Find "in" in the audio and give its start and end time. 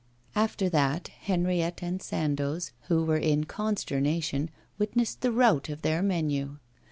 3.19-3.43